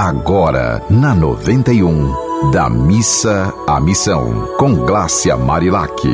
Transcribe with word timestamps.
Agora, 0.00 0.80
na 0.88 1.12
91, 1.12 2.52
da 2.52 2.70
missa 2.70 3.52
à 3.66 3.80
missão, 3.80 4.48
com 4.56 4.72
Glácia 4.72 5.36
Marilac. 5.36 6.08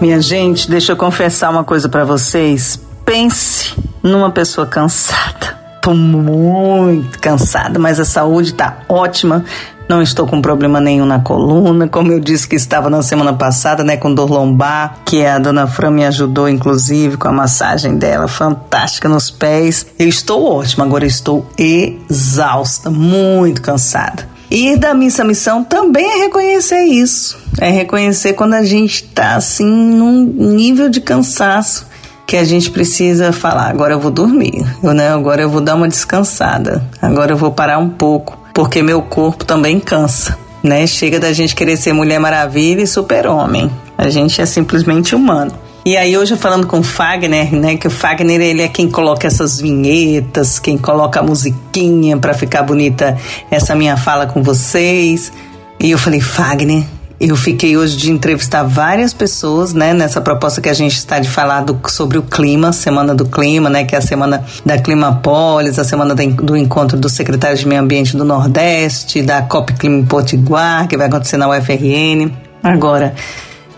Minha 0.00 0.22
gente, 0.22 0.70
deixa 0.70 0.92
eu 0.92 0.96
confessar 0.96 1.50
uma 1.50 1.62
coisa 1.62 1.86
para 1.86 2.02
vocês. 2.02 2.80
Pense 3.04 3.76
numa 4.02 4.30
pessoa 4.30 4.66
cansada. 4.66 5.54
Tô 5.82 5.92
muito 5.92 7.18
cansada, 7.18 7.78
mas 7.78 8.00
a 8.00 8.06
saúde 8.06 8.54
tá 8.54 8.78
ótima. 8.88 9.44
Não 9.88 10.02
estou 10.02 10.26
com 10.26 10.42
problema 10.42 10.82
nenhum 10.82 11.06
na 11.06 11.20
coluna, 11.20 11.88
como 11.88 12.12
eu 12.12 12.20
disse 12.20 12.46
que 12.46 12.56
estava 12.56 12.90
na 12.90 13.00
semana 13.00 13.32
passada, 13.32 13.82
né, 13.82 13.96
com 13.96 14.12
dor 14.12 14.30
lombar, 14.30 14.98
que 15.02 15.24
a 15.24 15.38
dona 15.38 15.66
Fran 15.66 15.90
me 15.90 16.04
ajudou, 16.04 16.46
inclusive, 16.46 17.16
com 17.16 17.26
a 17.26 17.32
massagem 17.32 17.96
dela, 17.96 18.28
fantástica 18.28 19.08
nos 19.08 19.30
pés. 19.30 19.86
Eu 19.98 20.06
estou 20.06 20.44
ótima, 20.44 20.84
agora 20.84 21.06
estou 21.06 21.46
exausta, 21.56 22.90
muito 22.90 23.62
cansada. 23.62 24.28
E 24.50 24.76
da 24.76 24.92
missa 24.92 25.24
missão 25.24 25.64
também 25.64 26.04
é 26.04 26.24
reconhecer 26.24 26.84
isso. 26.84 27.38
É 27.58 27.70
reconhecer 27.70 28.34
quando 28.34 28.54
a 28.54 28.64
gente 28.64 29.04
tá 29.04 29.36
assim 29.36 29.64
num 29.64 30.22
nível 30.22 30.90
de 30.90 31.00
cansaço 31.00 31.86
que 32.26 32.36
a 32.36 32.44
gente 32.44 32.70
precisa 32.70 33.32
falar, 33.32 33.70
agora 33.70 33.94
eu 33.94 34.00
vou 34.00 34.10
dormir, 34.10 34.62
né, 34.82 35.08
agora 35.08 35.40
eu 35.40 35.48
vou 35.48 35.62
dar 35.62 35.76
uma 35.76 35.88
descansada, 35.88 36.84
agora 37.00 37.32
eu 37.32 37.38
vou 37.38 37.50
parar 37.50 37.78
um 37.78 37.88
pouco 37.88 38.38
porque 38.58 38.82
meu 38.82 39.00
corpo 39.00 39.44
também 39.44 39.78
cansa, 39.78 40.36
né? 40.64 40.84
Chega 40.84 41.20
da 41.20 41.32
gente 41.32 41.54
querer 41.54 41.76
ser 41.76 41.92
Mulher 41.92 42.18
Maravilha 42.18 42.82
e 42.82 42.88
Super-Homem. 42.88 43.70
A 43.96 44.10
gente 44.10 44.42
é 44.42 44.46
simplesmente 44.46 45.14
humano. 45.14 45.52
E 45.86 45.96
aí 45.96 46.18
hoje 46.18 46.36
falando 46.36 46.66
com 46.66 46.80
o 46.80 46.82
Fagner, 46.82 47.54
né, 47.54 47.76
que 47.76 47.86
o 47.86 47.90
Fagner 47.90 48.40
ele 48.40 48.62
é 48.62 48.66
quem 48.66 48.90
coloca 48.90 49.28
essas 49.28 49.60
vinhetas, 49.60 50.58
quem 50.58 50.76
coloca 50.76 51.20
a 51.20 51.22
musiquinha 51.22 52.16
para 52.16 52.34
ficar 52.34 52.64
bonita 52.64 53.16
essa 53.48 53.76
minha 53.76 53.96
fala 53.96 54.26
com 54.26 54.42
vocês. 54.42 55.32
E 55.78 55.92
eu 55.92 55.96
falei, 55.96 56.20
Fagner, 56.20 56.82
eu 57.20 57.36
fiquei 57.36 57.76
hoje 57.76 57.96
de 57.96 58.12
entrevistar 58.12 58.62
várias 58.62 59.12
pessoas, 59.12 59.72
né, 59.72 59.92
nessa 59.92 60.20
proposta 60.20 60.60
que 60.60 60.68
a 60.68 60.74
gente 60.74 60.96
está 60.96 61.18
de 61.18 61.28
falar 61.28 61.62
do, 61.62 61.78
sobre 61.88 62.16
o 62.16 62.22
clima, 62.22 62.72
Semana 62.72 63.14
do 63.14 63.26
Clima, 63.26 63.68
né, 63.68 63.84
que 63.84 63.94
é 63.94 63.98
a 63.98 64.02
semana 64.02 64.44
da 64.64 64.78
Climapolis, 64.78 65.78
a 65.78 65.84
semana 65.84 66.14
do 66.14 66.56
encontro 66.56 66.96
dos 66.96 67.12
secretários 67.12 67.60
de 67.60 67.66
Meio 67.66 67.80
Ambiente 67.80 68.16
do 68.16 68.24
Nordeste, 68.24 69.20
da 69.20 69.42
COP 69.42 69.72
Clima 69.74 69.96
em 69.96 70.06
Potiguar, 70.06 70.86
que 70.86 70.96
vai 70.96 71.08
acontecer 71.08 71.36
na 71.36 71.48
UFRN, 71.48 72.30
agora 72.62 73.14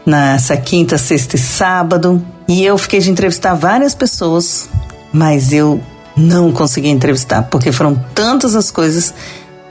nessa 0.05 0.57
quinta, 0.57 0.99
sexta 0.99 1.37
e 1.37 1.39
sábado. 1.39 2.23
E 2.47 2.65
eu 2.65 2.77
fiquei 2.77 3.01
de 3.01 3.11
entrevistar 3.11 3.55
várias 3.55 3.95
pessoas, 3.95 4.69
mas 5.13 5.53
eu 5.53 5.81
não 6.17 6.53
consegui 6.53 6.89
entrevistar, 6.89 7.45
porque 7.45 7.73
foram 7.73 7.95
tantas 8.15 8.55
as 8.55 8.71
coisas 8.71 9.15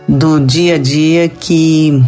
do 0.07 0.39
dia 0.39 0.75
a 0.75 0.77
dia 0.79 1.29
que 1.29 2.03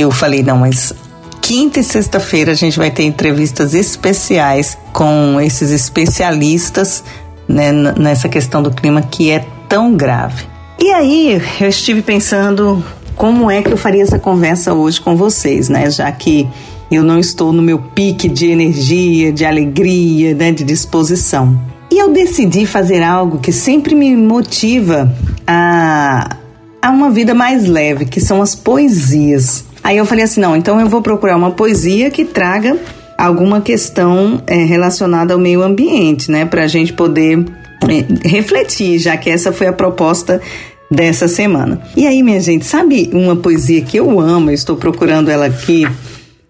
eu 0.00 0.10
falei, 0.10 0.42
não, 0.42 0.58
mas 0.58 0.92
quinta 1.40 1.80
e 1.80 1.84
sexta-feira 1.84 2.52
a 2.52 2.54
gente 2.54 2.78
vai 2.78 2.90
ter 2.90 3.04
entrevistas 3.04 3.74
especiais 3.74 4.76
com 4.92 5.40
esses 5.40 5.70
especialistas 5.70 7.02
né, 7.48 7.72
nessa 7.72 8.28
questão 8.28 8.62
do 8.62 8.70
clima 8.70 9.00
que 9.02 9.30
é 9.30 9.44
tão 9.68 9.94
grave. 9.94 10.44
E 10.78 10.90
aí 10.90 11.40
eu 11.60 11.68
estive 11.68 12.02
pensando 12.02 12.84
como 13.16 13.50
é 13.50 13.62
que 13.62 13.72
eu 13.72 13.76
faria 13.76 14.02
essa 14.02 14.18
conversa 14.18 14.72
hoje 14.72 15.00
com 15.00 15.16
vocês, 15.16 15.68
né? 15.68 15.90
Já 15.90 16.10
que 16.12 16.48
eu 16.90 17.02
não 17.02 17.18
estou 17.18 17.52
no 17.52 17.60
meu 17.60 17.78
pique 17.78 18.28
de 18.28 18.46
energia, 18.46 19.32
de 19.32 19.44
alegria, 19.44 20.34
né, 20.34 20.52
de 20.52 20.64
disposição. 20.64 21.58
E 21.90 21.98
eu 21.98 22.12
decidi 22.12 22.64
fazer 22.64 23.02
algo 23.02 23.38
que 23.38 23.52
sempre 23.52 23.94
me 23.94 24.14
motiva 24.16 25.12
a, 25.46 26.36
a 26.80 26.90
uma 26.90 27.10
vida 27.10 27.34
mais 27.34 27.66
leve, 27.66 28.04
que 28.04 28.20
são 28.20 28.40
as 28.40 28.54
poesias. 28.54 29.64
Aí 29.88 29.96
eu 29.96 30.04
falei 30.04 30.24
assim: 30.24 30.38
não, 30.38 30.54
então 30.54 30.78
eu 30.78 30.86
vou 30.86 31.00
procurar 31.00 31.34
uma 31.34 31.52
poesia 31.52 32.10
que 32.10 32.22
traga 32.22 32.78
alguma 33.16 33.62
questão 33.62 34.42
é, 34.46 34.62
relacionada 34.62 35.32
ao 35.32 35.40
meio 35.40 35.62
ambiente, 35.62 36.30
né? 36.30 36.44
Para 36.44 36.64
a 36.64 36.66
gente 36.66 36.92
poder 36.92 37.42
é, 37.88 38.28
refletir, 38.28 38.98
já 38.98 39.16
que 39.16 39.30
essa 39.30 39.50
foi 39.50 39.66
a 39.66 39.72
proposta 39.72 40.42
dessa 40.90 41.26
semana. 41.26 41.80
E 41.96 42.06
aí, 42.06 42.22
minha 42.22 42.38
gente, 42.38 42.66
sabe 42.66 43.08
uma 43.14 43.34
poesia 43.34 43.80
que 43.80 43.96
eu 43.96 44.20
amo, 44.20 44.50
eu 44.50 44.54
estou 44.54 44.76
procurando 44.76 45.30
ela 45.30 45.46
aqui, 45.46 45.86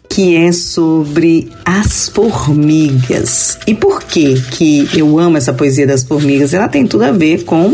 que 0.08 0.34
é 0.34 0.50
sobre 0.50 1.48
as 1.64 2.08
formigas. 2.08 3.56
E 3.68 3.72
por 3.72 4.02
que 4.02 4.34
que 4.50 4.88
eu 4.98 5.16
amo 5.16 5.36
essa 5.36 5.52
poesia 5.52 5.86
das 5.86 6.02
formigas? 6.02 6.52
Ela 6.54 6.66
tem 6.66 6.84
tudo 6.84 7.04
a 7.04 7.12
ver 7.12 7.44
com 7.44 7.72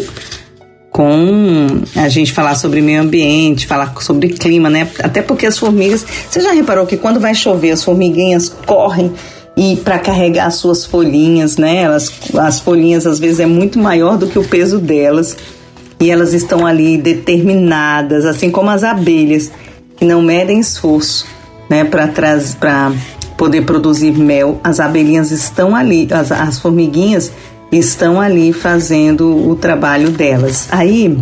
com 0.94 1.82
a 1.97 2.09
gente 2.09 2.32
falar 2.32 2.55
sobre 2.55 2.81
meio 2.81 3.03
ambiente, 3.03 3.66
falar 3.66 3.93
sobre 4.00 4.28
clima, 4.28 4.71
né? 4.71 4.88
Até 5.03 5.22
porque 5.22 5.44
as 5.44 5.59
formigas, 5.59 6.06
você 6.31 6.41
já 6.41 6.53
reparou 6.53 6.87
que 6.87 6.97
quando 6.97 7.19
vai 7.19 7.34
chover, 7.34 7.72
as 7.72 7.82
formiguinhas 7.82 8.49
correm 8.65 9.12
e 9.56 9.75
para 9.78 9.99
carregar 9.99 10.47
as 10.47 10.55
suas 10.55 10.87
folhinhas, 10.87 11.56
né? 11.56 11.82
Elas, 11.82 12.12
as 12.38 12.60
folhinhas 12.60 13.09
às 13.09 13.19
vezes 13.19 13.41
é 13.41 13.47
muito 13.47 13.77
maior 13.77 14.16
do 14.16 14.28
que 14.28 14.38
o 14.38 14.44
peso 14.44 14.78
delas 14.78 15.37
e 15.99 16.12
elas 16.12 16.32
estão 16.32 16.65
ali 16.65 16.97
determinadas, 16.97 18.25
assim 18.25 18.49
como 18.49 18.71
as 18.71 18.84
abelhas 18.84 19.50
que 19.97 20.05
não 20.05 20.22
medem 20.22 20.61
esforço, 20.61 21.26
né? 21.69 21.82
Para 21.82 22.06
para 22.61 22.93
poder 23.37 23.62
produzir 23.62 24.12
mel, 24.12 24.61
as 24.62 24.78
abelhinhas 24.78 25.32
estão 25.32 25.75
ali, 25.75 26.06
as, 26.12 26.31
as 26.31 26.61
formiguinhas 26.61 27.32
estão 27.78 28.20
ali 28.20 28.52
fazendo 28.52 29.48
o 29.48 29.56
trabalho 29.56 30.10
delas. 30.10 30.68
Aí, 30.70 31.16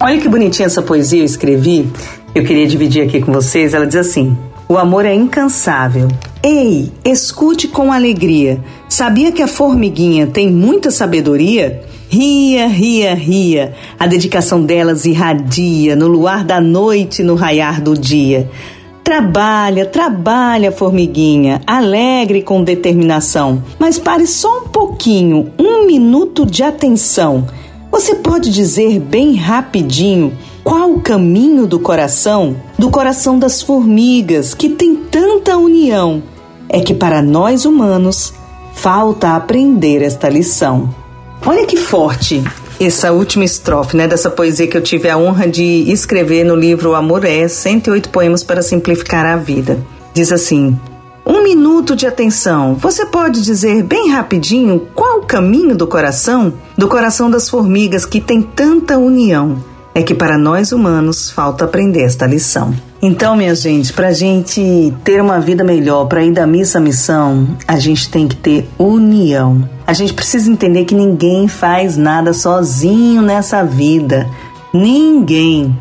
olha 0.00 0.18
que 0.18 0.28
bonitinha 0.28 0.66
essa 0.66 0.82
poesia 0.82 1.20
eu 1.20 1.24
escrevi. 1.24 1.88
Eu 2.34 2.44
queria 2.44 2.66
dividir 2.66 3.02
aqui 3.02 3.20
com 3.20 3.32
vocês. 3.32 3.74
Ela 3.74 3.86
diz 3.86 3.96
assim: 3.96 4.36
O 4.68 4.76
amor 4.76 5.04
é 5.04 5.14
incansável. 5.14 6.08
Ei, 6.42 6.92
escute 7.04 7.68
com 7.68 7.92
alegria. 7.92 8.60
Sabia 8.88 9.32
que 9.32 9.40
a 9.40 9.48
formiguinha 9.48 10.26
tem 10.26 10.50
muita 10.50 10.90
sabedoria? 10.90 11.82
Ria, 12.08 12.66
ria, 12.66 13.14
ria. 13.14 13.74
A 13.98 14.06
dedicação 14.06 14.62
delas 14.62 15.04
irradia 15.04 15.96
no 15.96 16.06
luar 16.06 16.44
da 16.44 16.60
noite, 16.60 17.22
no 17.22 17.34
raiar 17.34 17.80
do 17.80 17.96
dia. 17.96 18.50
Trabalha, 19.02 19.84
trabalha, 19.84 20.72
formiguinha, 20.72 21.60
alegre 21.66 22.40
com 22.40 22.62
determinação. 22.64 23.62
Mas 23.78 23.98
pare 23.98 24.26
só 24.26 24.60
um 24.60 24.68
pouquinho, 24.94 25.52
um 25.58 25.86
minuto 25.86 26.46
de 26.46 26.62
atenção. 26.62 27.48
Você 27.90 28.14
pode 28.14 28.48
dizer 28.52 29.00
bem 29.00 29.34
rapidinho 29.34 30.32
qual 30.62 30.92
o 30.92 31.00
caminho 31.00 31.66
do 31.66 31.80
coração? 31.80 32.56
Do 32.78 32.90
coração 32.90 33.36
das 33.36 33.60
formigas, 33.60 34.54
que 34.54 34.68
tem 34.68 34.94
tanta 34.94 35.58
união. 35.58 36.22
É 36.68 36.80
que 36.80 36.94
para 36.94 37.20
nós 37.20 37.64
humanos 37.64 38.32
falta 38.72 39.34
aprender 39.34 40.00
esta 40.00 40.28
lição. 40.28 40.94
Olha 41.44 41.66
que 41.66 41.76
forte 41.76 42.42
essa 42.80 43.10
última 43.10 43.44
estrofe, 43.44 43.96
né, 43.96 44.06
dessa 44.06 44.30
poesia 44.30 44.68
que 44.68 44.76
eu 44.76 44.82
tive 44.82 45.08
a 45.08 45.18
honra 45.18 45.48
de 45.48 45.90
escrever 45.90 46.44
no 46.44 46.54
livro 46.54 46.94
Amor 46.94 47.24
é 47.24 47.48
108 47.48 48.10
poemas 48.10 48.44
para 48.44 48.62
simplificar 48.62 49.26
a 49.26 49.36
vida. 49.36 49.76
Diz 50.14 50.30
assim: 50.30 50.78
um 51.26 51.42
minuto 51.42 51.96
de 51.96 52.06
atenção. 52.06 52.74
Você 52.74 53.06
pode 53.06 53.42
dizer 53.42 53.82
bem 53.82 54.10
rapidinho 54.10 54.88
qual 54.94 55.20
o 55.20 55.26
caminho 55.26 55.76
do 55.76 55.86
coração? 55.86 56.52
Do 56.76 56.88
coração 56.88 57.30
das 57.30 57.48
formigas 57.48 58.04
que 58.04 58.20
tem 58.20 58.42
tanta 58.42 58.98
união. 58.98 59.56
É 59.94 60.02
que 60.02 60.14
para 60.14 60.36
nós 60.36 60.72
humanos 60.72 61.30
falta 61.30 61.64
aprender 61.64 62.02
esta 62.02 62.26
lição. 62.26 62.74
Então, 63.00 63.36
minha 63.36 63.54
gente, 63.54 63.92
para 63.92 64.08
a 64.08 64.12
gente 64.12 64.92
ter 65.04 65.20
uma 65.20 65.38
vida 65.38 65.62
melhor, 65.62 66.06
para 66.06 66.24
ir 66.24 66.32
da 66.32 66.46
missa 66.46 66.78
à 66.78 66.80
missão, 66.80 67.46
a 67.68 67.78
gente 67.78 68.10
tem 68.10 68.26
que 68.26 68.34
ter 68.34 68.68
união. 68.78 69.68
A 69.86 69.92
gente 69.92 70.14
precisa 70.14 70.50
entender 70.50 70.84
que 70.84 70.94
ninguém 70.94 71.46
faz 71.46 71.96
nada 71.96 72.32
sozinho 72.32 73.22
nessa 73.22 73.62
vida. 73.62 74.28
Ninguém. 74.72 75.78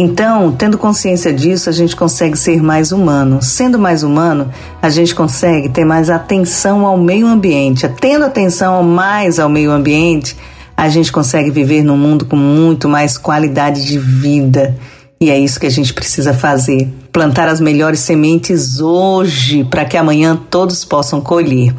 Então, 0.00 0.52
tendo 0.52 0.78
consciência 0.78 1.34
disso, 1.34 1.68
a 1.68 1.72
gente 1.72 1.96
consegue 1.96 2.38
ser 2.38 2.62
mais 2.62 2.92
humano. 2.92 3.42
Sendo 3.42 3.80
mais 3.80 4.04
humano, 4.04 4.48
a 4.80 4.88
gente 4.88 5.12
consegue 5.12 5.68
ter 5.70 5.84
mais 5.84 6.08
atenção 6.08 6.86
ao 6.86 6.96
meio 6.96 7.26
ambiente. 7.26 7.88
Tendo 8.00 8.24
atenção 8.24 8.80
mais 8.84 9.40
ao 9.40 9.48
meio 9.48 9.72
ambiente, 9.72 10.36
a 10.76 10.88
gente 10.88 11.10
consegue 11.10 11.50
viver 11.50 11.82
num 11.82 11.96
mundo 11.96 12.26
com 12.26 12.36
muito 12.36 12.88
mais 12.88 13.18
qualidade 13.18 13.84
de 13.84 13.98
vida. 13.98 14.78
E 15.20 15.30
é 15.30 15.36
isso 15.36 15.58
que 15.58 15.66
a 15.66 15.70
gente 15.70 15.92
precisa 15.92 16.32
fazer: 16.32 16.88
plantar 17.10 17.48
as 17.48 17.60
melhores 17.60 17.98
sementes 17.98 18.78
hoje, 18.78 19.64
para 19.64 19.84
que 19.84 19.96
amanhã 19.96 20.38
todos 20.48 20.84
possam 20.84 21.20
colher. 21.20 21.74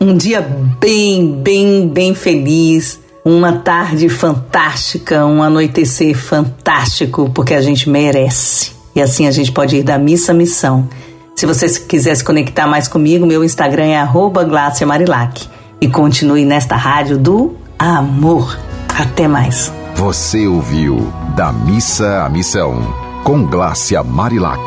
Um 0.00 0.16
dia 0.16 0.40
bem, 0.78 1.32
bem, 1.42 1.88
bem 1.88 2.14
feliz, 2.14 3.00
uma 3.24 3.52
tarde 3.52 4.08
fantástica, 4.08 5.26
um 5.26 5.42
anoitecer 5.42 6.16
fantástico, 6.16 7.30
porque 7.34 7.54
a 7.54 7.60
gente 7.60 7.88
merece. 7.88 8.72
E 8.94 9.00
assim 9.00 9.26
a 9.26 9.30
gente 9.30 9.52
pode 9.52 9.76
ir 9.76 9.82
da 9.82 9.98
missa 9.98 10.32
à 10.32 10.34
missão. 10.34 10.88
Se 11.36 11.46
você 11.46 11.68
quiser 11.68 12.14
se 12.14 12.24
conectar 12.24 12.66
mais 12.66 12.88
comigo, 12.88 13.26
meu 13.26 13.44
Instagram 13.44 13.86
é 13.86 14.06
@glaciamarilac 14.06 15.48
e 15.80 15.88
continue 15.88 16.44
nesta 16.44 16.76
rádio 16.76 17.18
do 17.18 17.56
amor. 17.78 18.58
Até 18.98 19.26
mais. 19.26 19.72
Você 19.94 20.46
ouviu 20.46 21.12
Da 21.34 21.52
Missa 21.52 22.24
à 22.24 22.28
Missão, 22.28 22.82
com 23.24 23.46
Glácia 23.46 24.02
Marilac. 24.02 24.60